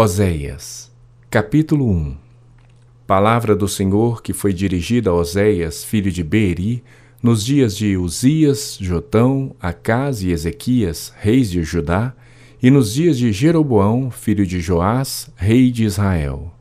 [0.00, 0.92] Oséias,
[1.28, 2.16] capítulo 1
[3.04, 6.84] Palavra do Senhor que foi dirigida a Oséias, filho de Beeri,
[7.20, 12.14] nos dias de Uzias, Jotão, Acás e Ezequias, reis de Judá,
[12.62, 16.54] e nos dias de Jeroboão, filho de Joás, rei de Israel.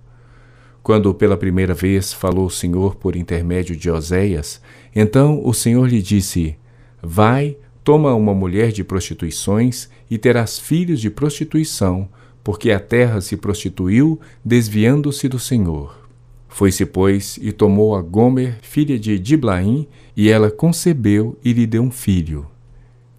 [0.82, 4.60] Quando pela primeira vez falou o Senhor por intermédio de Oséias,
[4.96, 6.58] então o Senhor lhe disse:
[7.04, 12.10] Vai, toma uma mulher de prostituições e terás filhos de prostituição,
[12.48, 16.08] porque a terra se prostituiu, desviando-se do Senhor.
[16.48, 21.84] Foi-se, pois, e tomou a Gomer, filha de Diblaim, e ela concebeu e lhe deu
[21.84, 22.48] um filho.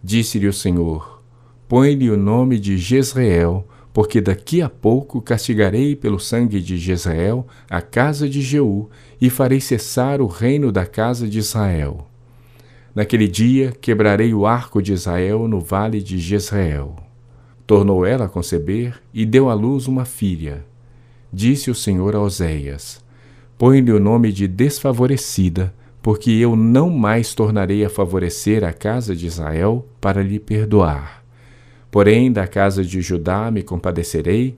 [0.02, 1.22] Disse-lhe o Senhor:
[1.68, 7.82] Põe-lhe o nome de Jezreel, porque daqui a pouco castigarei pelo sangue de Jezreel a
[7.82, 8.88] casa de Jeú,
[9.20, 12.08] e farei cessar o reino da casa de Israel.
[12.94, 17.07] Naquele dia quebrarei o arco de Israel no vale de Jezreel.
[17.68, 20.64] Tornou ela a conceber e deu à luz uma filha.
[21.30, 23.04] Disse o Senhor a Oséias:
[23.58, 29.26] Põe-lhe o nome de desfavorecida, porque eu não mais tornarei a favorecer a casa de
[29.26, 31.22] Israel para lhe perdoar.
[31.90, 34.56] Porém, da casa de Judá me compadecerei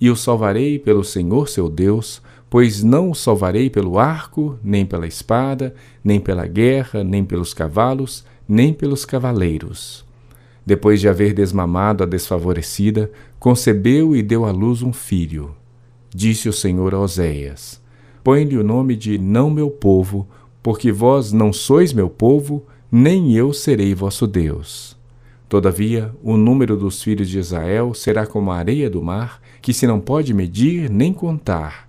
[0.00, 5.06] e o salvarei pelo Senhor seu Deus, pois não o salvarei pelo arco, nem pela
[5.06, 10.07] espada, nem pela guerra, nem pelos cavalos, nem pelos cavaleiros
[10.68, 15.56] depois de haver desmamado a desfavorecida, concebeu e deu à luz um filho.
[16.14, 17.80] Disse o Senhor a Oséias:
[18.22, 20.28] Põe-lhe o nome de Não meu povo,
[20.62, 24.94] porque vós não sois meu povo, nem eu serei vosso Deus.
[25.48, 29.86] Todavia, o número dos filhos de Israel será como a areia do mar, que se
[29.86, 31.88] não pode medir nem contar.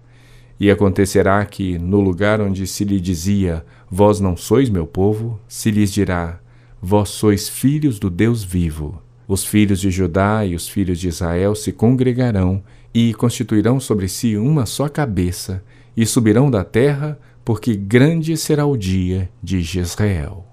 [0.57, 5.69] E acontecerá que, no lugar onde se lhe dizia, Vós não sois meu povo, se
[5.69, 6.39] lhes dirá,
[6.81, 9.02] Vós sois filhos do Deus vivo.
[9.27, 12.63] Os filhos de Judá e os filhos de Israel se congregarão
[12.94, 15.63] e constituirão sobre si uma só cabeça,
[15.95, 20.45] e subirão da terra, porque grande será o dia de Jezreel.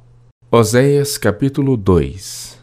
[0.51, 2.59] Oséias capítulo 2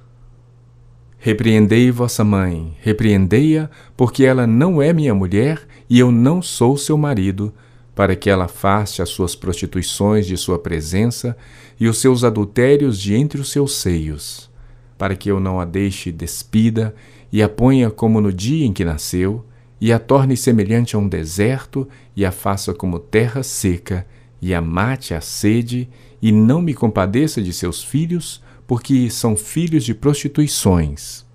[1.18, 6.97] Repreendei vossa mãe, repreendei-a, porque ela não é minha mulher e eu não sou seu
[6.97, 7.53] marido,
[7.96, 11.38] para que ela afaste as suas prostituições de sua presença
[11.80, 14.50] e os seus adultérios de entre os seus seios,
[14.98, 16.96] para que eu não a deixe despida
[17.32, 19.44] e a ponha como no dia em que nasceu,
[19.82, 24.06] e a torne semelhante a um deserto, e a faça como terra seca,
[24.40, 25.90] e a mate a sede,
[26.22, 31.26] e não me compadeça de seus filhos, porque são filhos de prostituições.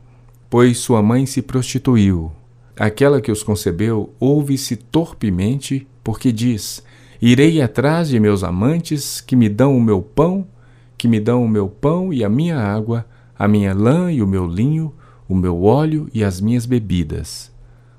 [0.49, 2.33] Pois sua mãe se prostituiu,
[2.79, 6.83] aquela que os concebeu ouve-se torpemente porque diz:
[7.21, 10.47] Irei atrás de meus amantes que me dão o meu pão,
[10.97, 13.05] que me dão o meu pão e a minha água,
[13.37, 14.95] a minha lã e o meu linho,
[15.29, 17.51] o meu óleo e as minhas bebidas.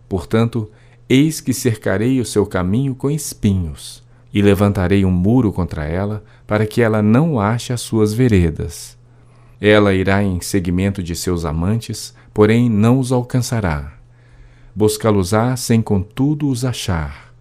[0.07, 0.69] Portanto,
[1.07, 4.01] eis que cercarei o seu caminho com espinhos,
[4.33, 8.97] e levantarei um muro contra ela, para que ela não ache as suas veredas.
[9.59, 13.98] Ela irá em seguimento de seus amantes, porém não os alcançará.
[14.79, 17.33] Buscá-los-á sem contudo os achar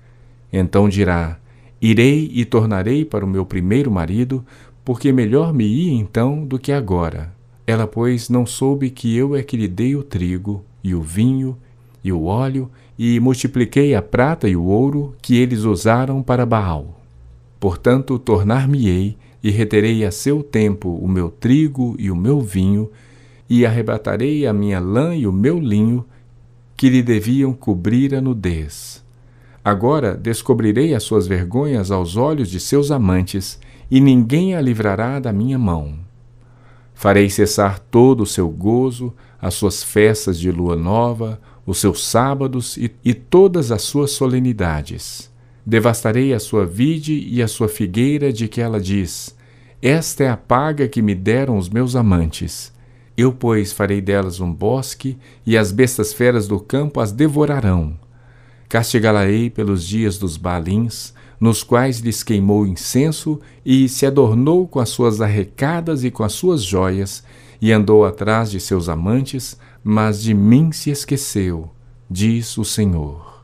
[0.52, 1.38] então dirá:
[1.80, 4.44] Irei e tornarei para o meu primeiro marido,
[4.84, 7.32] porque melhor me ia então do que agora.
[7.64, 11.56] Ela, pois, não soube que eu é que lhe dei o trigo, e o vinho,
[12.02, 17.00] e o óleo, e multipliquei a prata e o ouro que eles usaram para Baal.
[17.60, 22.90] Portanto, tornar-me-ei e reterei a seu tempo o meu trigo e o meu vinho,
[23.48, 26.04] e arrebatarei a minha lã e o meu linho,
[26.78, 29.04] que lhe deviam cobrir a nudez.
[29.64, 33.58] Agora descobrirei as suas vergonhas aos olhos de seus amantes,
[33.90, 35.98] e ninguém a livrará da minha mão.
[36.94, 39.12] Farei cessar todo o seu gozo,
[39.42, 45.28] as suas festas de lua nova, os seus sábados e, e todas as suas solenidades.
[45.66, 49.36] Devastarei a sua vide e a sua figueira de que ela diz:
[49.82, 52.72] Esta é a paga que me deram os meus amantes.
[53.18, 57.98] Eu, pois, farei delas um bosque, e as bestas feras do campo as devorarão
[58.68, 64.90] Castigá-la-ei pelos dias dos Balins, nos quais lhes queimou incenso e se adornou com as
[64.90, 67.24] suas arrecadas e com as suas joias,
[67.60, 71.70] e andou atrás de seus amantes, mas de mim se esqueceu,
[72.08, 73.42] diz o Senhor.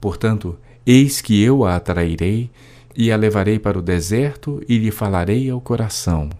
[0.00, 0.56] Portanto,
[0.86, 2.50] eis que eu a atrairei
[2.94, 6.30] e a levarei para o deserto e lhe falarei ao coração.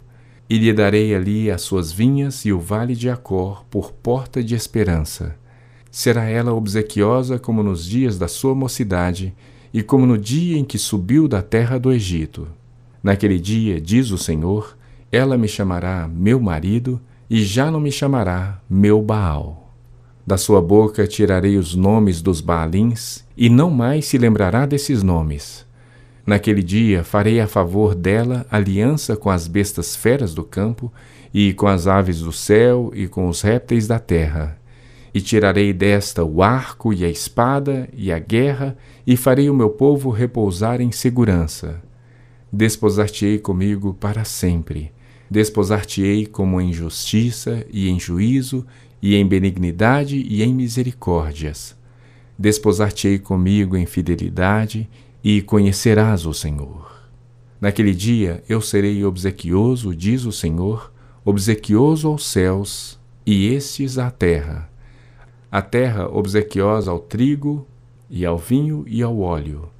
[0.52, 4.54] E lhe darei ali as suas vinhas e o vale de Acor por porta de
[4.54, 5.40] esperança
[5.93, 9.34] será ela obsequiosa como nos dias da sua mocidade
[9.72, 12.49] e como no dia em que subiu da terra do Egito.
[13.02, 14.76] Naquele dia, diz o Senhor,
[15.12, 16.98] ela me chamará meu marido
[17.28, 19.75] e já não me chamará meu Baal.
[20.26, 25.66] Da sua boca tirarei os nomes dos Baalins, e não mais se lembrará desses nomes.
[26.24, 30.92] Naquele dia farei a favor dela aliança com as bestas feras do campo,
[31.34, 34.58] e com as aves do céu, e com os répteis da terra.
[35.14, 38.76] E tirarei desta o arco e a espada e a guerra,
[39.06, 41.82] e farei o meu povo repousar em segurança.
[42.52, 44.92] Desposar-te-ei comigo para sempre.
[45.30, 48.64] Desposar-te-ei como em justiça e em juízo,
[49.00, 51.74] e em benignidade e em misericórdias.
[52.38, 54.88] Desposar-te-ei comigo em fidelidade,
[55.22, 56.90] e conhecerás o Senhor.
[57.60, 60.92] Naquele dia eu serei obsequioso, diz o Senhor,
[61.24, 64.69] obsequioso aos céus, e estes à terra.
[65.50, 67.66] A terra obsequiosa ao trigo,
[68.10, 69.70] e ao vinho e ao óleo.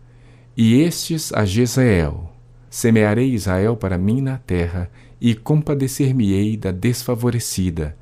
[0.57, 2.31] E estes a Jezreel.
[2.71, 4.91] Semearei Israel para mim na terra,
[5.21, 7.97] e compadecer-me-ei da desfavorecida.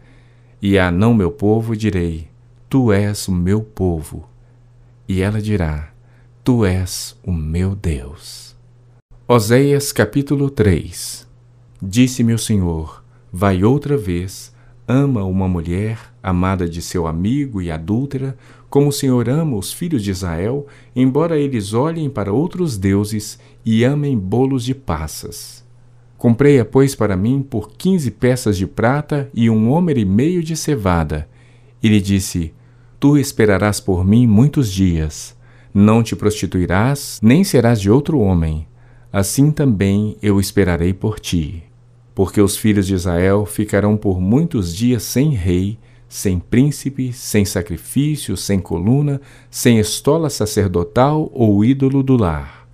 [0.61, 2.29] E a não meu povo direi:
[2.69, 4.29] Tu és o meu povo.
[5.09, 5.90] E ela dirá:
[6.51, 8.57] Tu és o meu Deus.
[9.29, 11.25] Oséias capítulo 3
[11.81, 14.53] Disse-me o Senhor: Vai outra vez,
[14.85, 18.37] ama uma mulher, amada de seu amigo e adúltera,
[18.69, 20.67] como o Senhor ama os filhos de Israel,
[20.97, 25.65] embora eles olhem para outros deuses e amem bolos de passas.
[26.19, 30.57] Comprei-a, pois, para mim por quinze peças de prata e um homer e meio de
[30.57, 31.29] cevada.
[31.81, 32.53] E lhe disse:
[32.99, 35.39] Tu esperarás por mim muitos dias
[35.73, 38.67] não te prostituirás, nem serás de outro homem.
[39.13, 41.63] Assim também eu esperarei por ti.
[42.15, 45.79] Porque os filhos de Israel ficarão por muitos dias sem rei,
[46.09, 52.69] sem príncipe, sem sacrifício, sem coluna, sem estola sacerdotal ou ídolo do lar.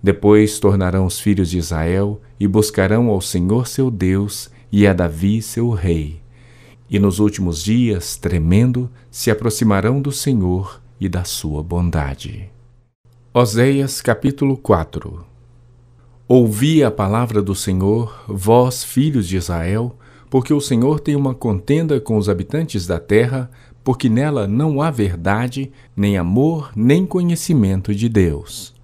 [0.00, 5.42] Depois tornarão os filhos de Israel e buscarão ao Senhor seu Deus e a Davi
[5.42, 6.20] seu rei.
[6.88, 12.50] E nos últimos dias, tremendo, se aproximarão do Senhor e da sua bondade.
[13.32, 15.24] Oséias capítulo 4
[16.26, 19.96] Ouvi a palavra do Senhor, vós, filhos de Israel,
[20.28, 23.50] porque o Senhor tem uma contenda com os habitantes da terra,
[23.82, 28.74] porque nela não há verdade, nem amor, nem conhecimento de Deus.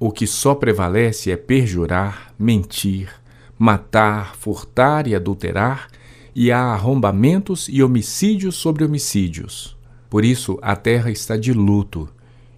[0.00, 3.10] O que só prevalece é perjurar, mentir,
[3.56, 5.88] matar, furtar e adulterar,
[6.34, 9.77] e há arrombamentos e homicídios sobre homicídios.
[10.08, 12.08] Por isso a terra está de luto,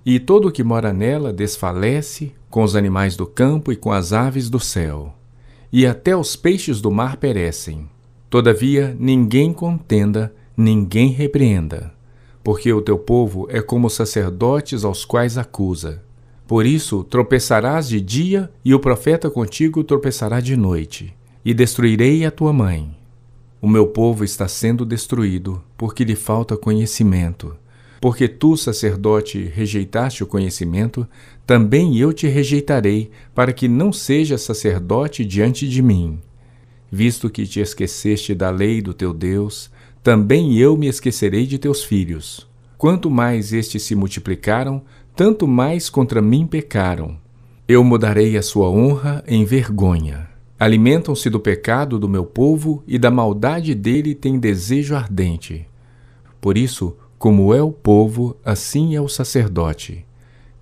[0.04, 4.12] e todo o que mora nela desfalece, com os animais do campo e com as
[4.12, 5.14] aves do céu.
[5.72, 7.88] E até os peixes do mar perecem.
[8.28, 11.92] Todavia ninguém contenda, ninguém repreenda,
[12.42, 16.02] porque o teu povo é como sacerdotes aos quais acusa.
[16.46, 21.14] Por isso tropeçarás de dia, e o profeta contigo tropeçará de noite,
[21.44, 22.99] e destruirei a tua mãe.
[23.62, 27.54] O meu povo está sendo destruído, porque lhe falta conhecimento.
[28.00, 31.06] Porque tu, sacerdote, rejeitaste o conhecimento,
[31.46, 36.18] também eu te rejeitarei, para que não sejas sacerdote diante de mim.
[36.90, 39.70] Visto que te esqueceste da lei do teu Deus,
[40.02, 42.48] também eu me esquecerei de teus filhos.
[42.78, 44.80] Quanto mais estes se multiplicaram,
[45.14, 47.18] tanto mais contra mim pecaram.
[47.68, 50.29] Eu mudarei a sua honra em vergonha.
[50.60, 55.66] Alimentam-se do pecado do meu povo e da maldade dele têm desejo ardente.
[56.38, 60.04] Por isso, como é o povo, assim é o sacerdote.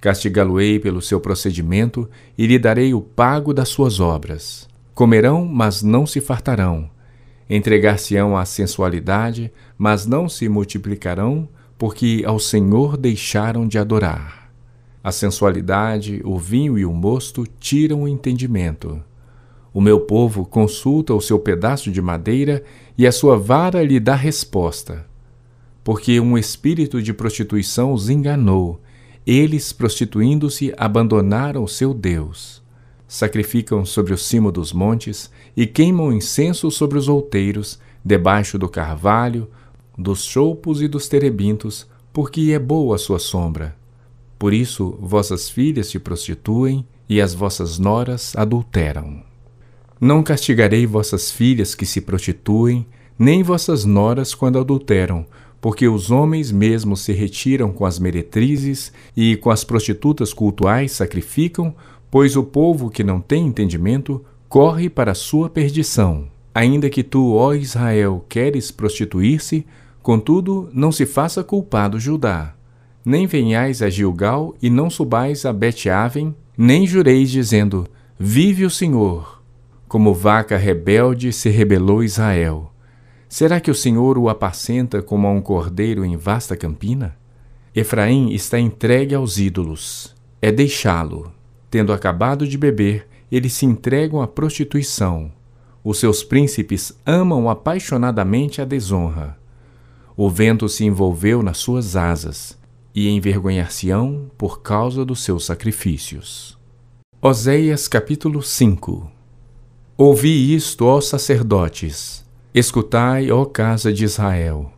[0.00, 4.68] Castigá-lo-ei pelo seu procedimento e lhe darei o pago das suas obras.
[4.94, 6.88] Comerão, mas não se fartarão.
[7.50, 14.48] Entregar-se-ão à sensualidade, mas não se multiplicarão, porque ao Senhor deixaram de adorar.
[15.02, 19.02] A sensualidade, o vinho e o mosto tiram o entendimento.
[19.72, 22.64] O meu povo consulta o seu pedaço de madeira
[22.96, 25.06] e a sua vara lhe dá resposta.
[25.84, 28.80] Porque um espírito de prostituição os enganou.
[29.26, 32.62] Eles, prostituindo-se, abandonaram o seu Deus.
[33.06, 39.48] Sacrificam sobre o cimo dos montes e queimam incenso sobre os outeiros, debaixo do carvalho,
[39.96, 43.76] dos choupos e dos terebintos, porque é boa a sua sombra.
[44.38, 49.27] Por isso vossas filhas se prostituem e as vossas noras adulteram.
[50.00, 52.86] Não castigarei vossas filhas que se prostituem,
[53.18, 55.26] nem vossas noras quando adulteram,
[55.60, 61.74] porque os homens mesmos se retiram com as meretrizes e com as prostitutas cultuais sacrificam,
[62.08, 66.28] pois o povo que não tem entendimento corre para a sua perdição.
[66.54, 69.66] Ainda que tu, ó Israel, queres prostituir-se,
[70.00, 72.54] contudo não se faça culpado Judá.
[73.04, 77.86] Nem venhais a Gilgal e não subais a Bet-Aven, nem jureis dizendo:
[78.18, 79.37] Vive o Senhor
[79.88, 82.70] como vaca rebelde se rebelou Israel.
[83.26, 87.16] Será que o Senhor o apacenta como a um cordeiro em vasta campina?
[87.74, 90.14] Efraim está entregue aos ídolos.
[90.42, 91.32] É deixá-lo.
[91.70, 95.32] Tendo acabado de beber, eles se entregam à prostituição.
[95.82, 99.38] Os seus príncipes amam apaixonadamente a desonra.
[100.16, 102.58] O vento se envolveu nas suas asas,
[102.94, 106.58] e envergonhar-se-ão por causa dos seus sacrifícios.
[107.22, 109.17] Oséias capítulo 5
[110.00, 112.24] Ouvi isto, ó sacerdotes,
[112.54, 114.70] Escutai, ó casa de Israel,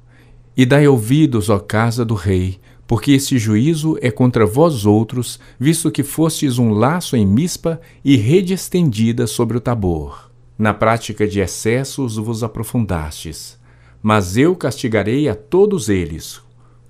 [0.56, 5.90] e dai ouvidos, ó casa do rei, porque este juízo é contra vós outros, visto
[5.90, 10.30] que fostes um laço em mispa e rede estendida sobre o tabor.
[10.56, 13.60] Na prática de excessos vos aprofundastes.
[14.02, 16.40] Mas eu castigarei a todos eles.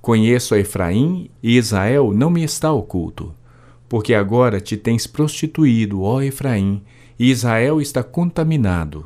[0.01, 3.35] Conheço a Efraim, e Israel não me está oculto.
[3.89, 6.81] Porque agora te tens prostituído, ó Efraim,
[7.21, 9.05] e Israel está contaminado.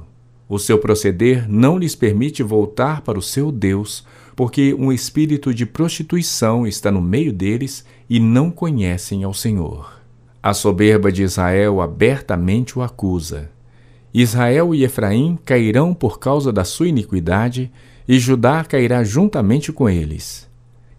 [0.48, 4.06] O seu proceder não lhes permite voltar para o seu Deus,
[4.36, 10.00] porque um espírito de prostituição está no meio deles e não conhecem ao Senhor.
[10.40, 13.50] A soberba de Israel abertamente o acusa.
[14.14, 17.68] Israel e Efraim cairão por causa da sua iniquidade,
[18.06, 20.48] e Judá cairá juntamente com eles.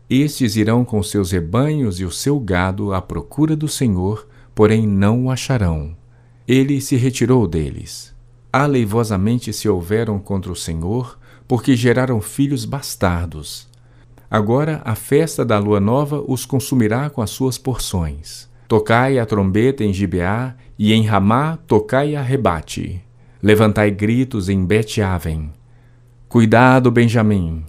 [0.10, 5.27] Estes irão com seus rebanhos e o seu gado à procura do Senhor, porém não
[5.27, 5.95] o acharão.
[6.48, 8.16] Ele se retirou deles
[8.56, 13.68] aleivosamente se houveram contra o Senhor, porque geraram filhos bastardos.
[14.32, 18.50] Agora a festa da lua nova os consumirá com as suas porções.
[18.66, 23.02] Tocai a trombeta em Gibeá, e em Ramá tocai a rebate.
[23.44, 25.52] Levantai gritos em Bet-Aven.
[26.30, 27.66] Cuidado, Benjamim.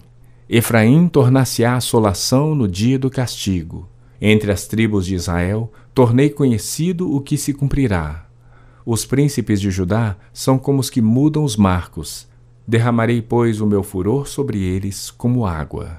[0.49, 3.89] Efraim tornar-se-á assolação no dia do castigo.
[4.21, 8.26] Entre as tribos de Israel, tornei conhecido o que se cumprirá.
[8.89, 12.25] Os príncipes de Judá são como os que mudam os marcos.
[12.65, 15.97] Derramarei, pois, o meu furor sobre eles como água.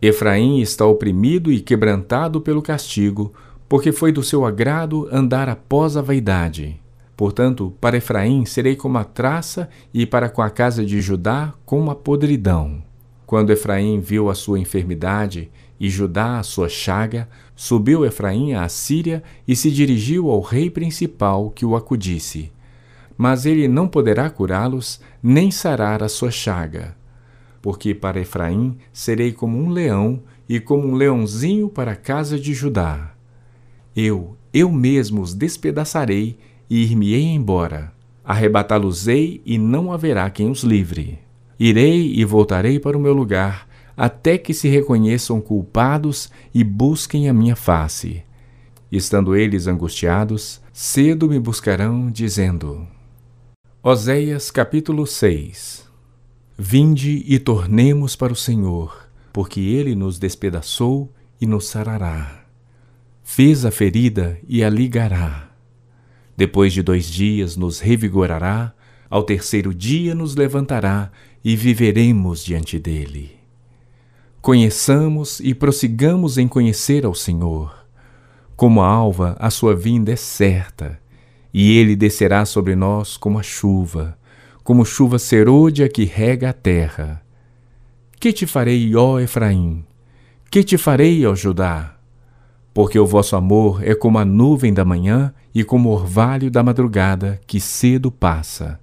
[0.00, 3.30] Efraim está oprimido e quebrantado pelo castigo,
[3.68, 6.80] porque foi do seu agrado andar após a vaidade.
[7.14, 11.90] Portanto, para Efraim serei como a traça, e para com a casa de Judá como
[11.90, 12.82] a podridão.
[13.26, 19.22] Quando Efraim viu a sua enfermidade e Judá a sua chaga, Subiu Efraim à Síria
[19.48, 22.52] e se dirigiu ao rei principal que o acudisse.
[23.16, 26.94] Mas ele não poderá curá-los, nem sarar a sua chaga.
[27.62, 32.52] Porque para Efraim serei como um leão e como um leãozinho para a casa de
[32.52, 33.14] Judá.
[33.96, 37.92] Eu, eu mesmo os despedaçarei e ir-me-ei embora.
[38.24, 41.18] Arrebatá-los-ei e não haverá quem os livre.
[41.58, 47.32] Irei e voltarei para o meu lugar, até que se reconheçam culpados e busquem a
[47.32, 48.22] minha face.
[48.90, 52.86] Estando eles angustiados, cedo me buscarão, dizendo:
[53.82, 55.88] Oséias capítulo 6
[56.58, 62.44] Vinde e tornemos para o Senhor, porque ele nos despedaçou e nos sarará.
[63.24, 65.50] Fez a ferida e a ligará.
[66.36, 68.74] Depois de dois dias nos revigorará,
[69.08, 71.10] ao terceiro dia nos levantará
[71.42, 73.39] e viveremos diante dele.
[74.42, 77.74] Conheçamos e prossigamos em conhecer ao Senhor.
[78.56, 80.98] Como a alva, a sua vinda é certa,
[81.52, 84.16] e ele descerá sobre nós como a chuva,
[84.64, 87.22] como chuva serôdia que rega a terra.
[88.18, 89.84] Que te farei, ó Efraim?
[90.50, 91.96] Que te farei, ó Judá?
[92.72, 96.62] Porque o vosso amor é como a nuvem da manhã e como o orvalho da
[96.62, 98.80] madrugada que cedo passa.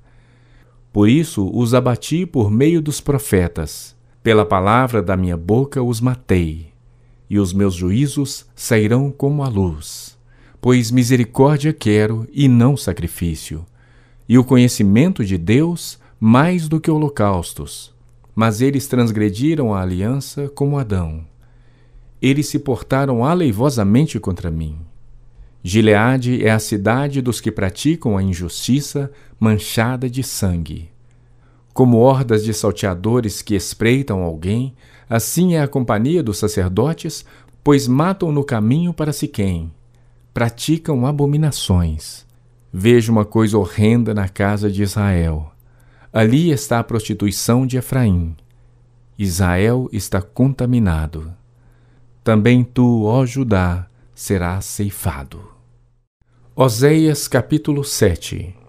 [0.93, 3.96] Por isso os abati por meio dos profetas
[4.27, 6.73] pela palavra da minha boca os matei,
[7.29, 10.17] e os meus juízos sairão como a luz.
[10.59, 13.65] Pois misericórdia quero e não sacrifício,
[14.27, 17.95] e o conhecimento de Deus mais do que holocaustos.
[18.35, 21.23] Mas eles transgrediram a aliança como Adão.
[22.21, 24.77] Eles se portaram aleivosamente contra mim.
[25.63, 30.96] Gileade é a cidade dos que praticam a injustiça, manchada de sangue.
[31.77, 34.73] Como hordas de salteadores que espreitam alguém,
[35.07, 37.23] assim é a companhia dos sacerdotes,
[37.63, 39.71] pois matam no caminho para Siquém.
[40.33, 42.25] Praticam abominações.
[42.73, 45.51] Vejo uma coisa horrenda na casa de Israel.
[46.11, 48.35] Ali está a prostituição de Efraim.
[49.15, 51.31] Israel está contaminado.
[52.23, 55.47] Também tu, ó Judá, serás ceifado.
[56.55, 58.66] Oséias capítulo 7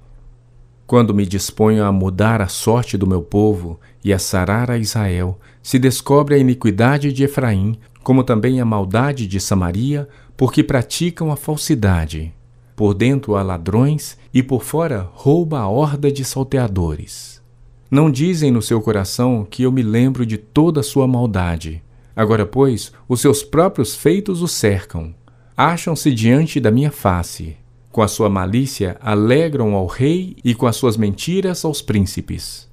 [0.89, 5.39] quando me disponho a mudar a sorte do meu povo e a sarar a Israel,
[5.63, 11.37] se descobre a iniquidade de Efraim, como também a maldade de Samaria, porque praticam a
[11.37, 12.33] falsidade.
[12.75, 17.43] Por dentro há ladrões e por fora rouba a horda de salteadores.
[17.91, 21.83] Não dizem no seu coração que eu me lembro de toda a sua maldade.
[22.17, 25.15] Agora, pois, os seus próprios feitos o cercam.
[25.55, 27.59] Acham-se diante da minha face.
[27.99, 32.69] Com a sua malícia alegram ao rei e com as suas mentiras aos príncipes.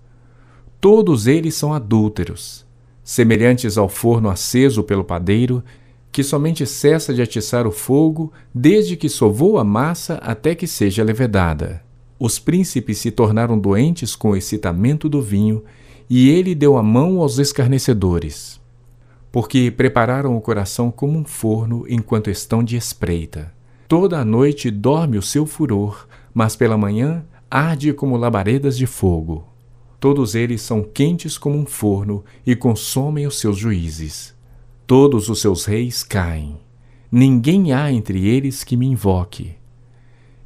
[0.80, 2.64] Todos eles são adúlteros,
[3.04, 5.64] semelhantes ao forno aceso pelo padeiro,
[6.12, 11.04] que somente cessa de atiçar o fogo desde que sovou a massa até que seja
[11.04, 11.82] levedada.
[12.20, 15.64] Os príncipes se tornaram doentes com o excitamento do vinho,
[16.08, 18.62] e ele deu a mão aos escarnecedores,
[19.32, 23.55] porque prepararam o coração como um forno enquanto estão de espreita.
[23.88, 29.48] Toda a noite dorme o seu furor, mas pela manhã arde como labaredas de fogo.
[30.00, 34.36] Todos eles são quentes como um forno e consomem os seus juízes.
[34.88, 36.58] Todos os seus reis caem.
[37.12, 39.54] Ninguém há entre eles que me invoque.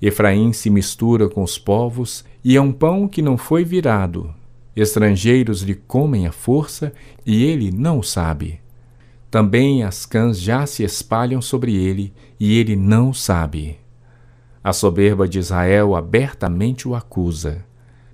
[0.01, 4.33] Efraim se mistura com os povos e é um pão que não foi virado.
[4.75, 6.93] Estrangeiros lhe comem a força
[7.25, 8.61] e ele não o sabe.
[9.29, 13.77] Também as cãs já se espalham sobre ele, e ele não sabe.
[14.63, 17.63] A soberba de Israel abertamente o acusa.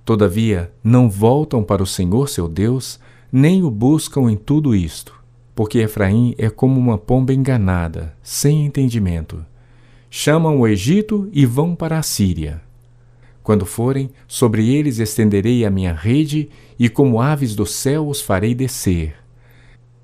[0.04, 3.00] Todavia, não voltam para o Senhor seu Deus,
[3.32, 5.14] nem o buscam em tudo isto,
[5.54, 9.44] porque Efraim é como uma pomba enganada, sem entendimento.
[10.10, 12.60] Chamam o Egito e vão para a Síria.
[13.42, 18.54] Quando forem, sobre eles estenderei a minha rede, e como aves do céu os farei
[18.54, 19.25] descer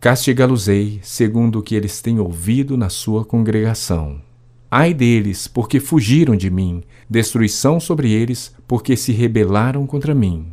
[0.03, 4.21] Castigá-los-ei segundo o que eles têm ouvido na sua congregação.
[4.69, 10.47] Ai deles, porque fugiram de mim, destruição sobre eles, porque se rebelaram contra mim.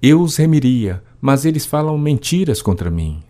[0.00, 3.20] Eu os remiria, mas eles falam mentiras contra mim.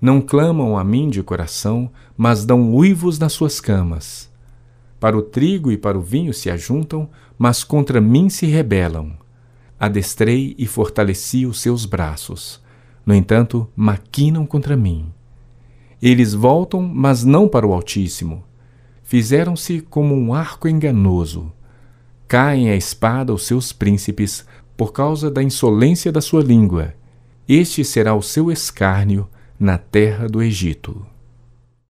[0.00, 4.28] Não clamam a mim de coração, mas dão uivos nas suas camas.
[4.98, 9.12] Para o trigo e para o vinho se ajuntam, mas contra mim se rebelam.
[9.78, 12.63] Adestrei e fortaleci os seus braços
[13.04, 15.12] no entanto, maquinam contra mim.
[16.00, 18.44] Eles voltam, mas não para o Altíssimo.
[19.02, 21.52] Fizeram-se como um arco enganoso.
[22.26, 26.94] Caem a espada os seus príncipes por causa da insolência da sua língua.
[27.48, 29.28] Este será o seu escárnio
[29.58, 31.13] na terra do Egito.